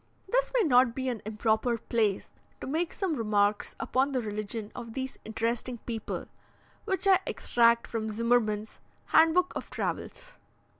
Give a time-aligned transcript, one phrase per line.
[0.27, 4.93] This may not be an improper place to make some remarks upon the religion of
[4.93, 6.25] these interesting people,
[6.85, 8.79] which I extract from Zimmerman's
[9.09, 10.37] "Handbook of Travels."